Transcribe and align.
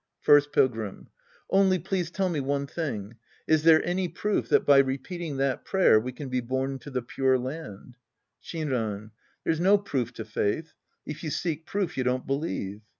First 0.19 0.51
Pilgrim. 0.51 1.09
Only 1.51 1.77
please 1.77 2.09
tell 2.09 2.27
me 2.27 2.39
one 2.39 2.65
thing. 2.65 3.17
Is 3.45 3.61
there 3.61 3.85
any 3.85 4.07
proof 4.07 4.49
that 4.49 4.65
by 4.65 4.79
repeating 4.79 5.37
that 5.37 5.63
prayer 5.63 5.99
we 5.99 6.11
can 6.11 6.27
be 6.27 6.39
born 6.41 6.71
into 6.71 6.89
the 6.89 7.03
Pure 7.03 7.37
Land? 7.37 7.97
Shinran. 8.43 9.11
There's 9.43 9.59
no 9.59 9.77
proof 9.77 10.11
to 10.13 10.25
faith. 10.25 10.73
If 11.05 11.23
you 11.23 11.29
seek 11.29 11.67
proof, 11.67 11.97
you 11.99 12.03
don't 12.03 12.25
believe. 12.25 12.81